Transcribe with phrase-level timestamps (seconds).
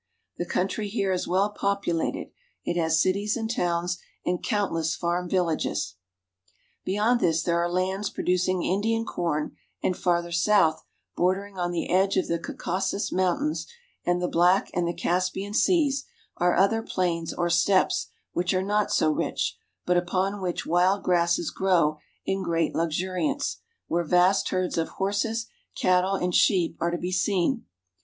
[0.37, 2.31] The coun try here is well populated.
[2.65, 5.93] It has cities and towns and countless farm villages.
[6.87, 7.21] GENERAL VIEW OF RUSSIA.
[7.21, 10.83] 317 Beyond this there are lands producing Indian corn, and farther south,
[11.15, 13.67] bordering on the edge of the Caucasus Mountains
[14.03, 16.07] and the Black and the Caspian seas,
[16.37, 19.55] are other plains, or steppes, which are not so rich,
[19.85, 25.45] but upon which wild grasses grow in great luxuriance, where vast herds of horses,
[25.79, 27.65] cattle, and sheep are to be seen.